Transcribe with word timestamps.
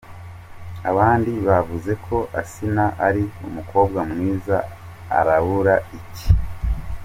Abandi 0.89 1.31
bavuze 1.47 1.91
ko 2.05 2.15
‘Asinah 2.41 2.91
ari 3.07 3.23
umukobwa 3.47 3.99
mwiza 4.11 4.57
arabura 5.19 5.75
iki?. 5.99 6.27